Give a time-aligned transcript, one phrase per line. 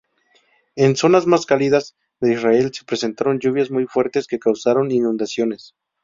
[0.75, 5.75] En zonas más cálidas de Israel se presentaron lluvias muy fuertes que causaron inundaciones.